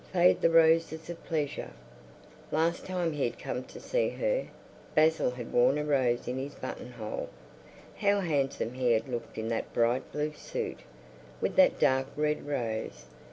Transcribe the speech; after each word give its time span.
Fade 0.11 0.41
the 0.41 0.49
Roses 0.49 1.11
of 1.11 1.23
Pleasure. 1.25 1.69
Last 2.51 2.87
time 2.87 3.13
he 3.13 3.23
had 3.25 3.37
come 3.37 3.63
to 3.65 3.79
see 3.79 4.09
her, 4.09 4.47
Basil 4.95 5.29
had 5.29 5.53
worn 5.53 5.77
a 5.77 5.85
rose 5.85 6.27
in 6.27 6.39
his 6.39 6.55
buttonhole. 6.55 7.29
How 7.97 8.21
handsome 8.21 8.73
he 8.73 8.93
had 8.93 9.07
looked 9.07 9.37
in 9.37 9.49
that 9.49 9.71
bright 9.73 10.11
blue 10.11 10.33
suit, 10.33 10.79
with 11.39 11.55
that 11.57 11.77
dark 11.77 12.07
red 12.17 12.47
rose! 12.47 13.05